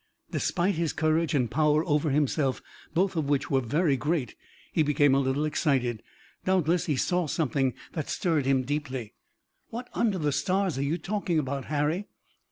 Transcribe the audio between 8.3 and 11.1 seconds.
him deeply." "What under the stars are you